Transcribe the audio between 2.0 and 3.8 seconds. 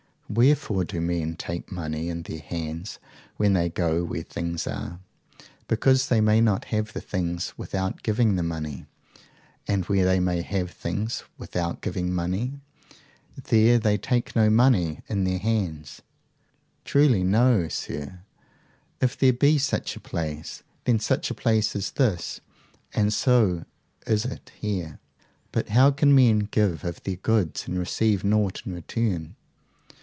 in their hands when they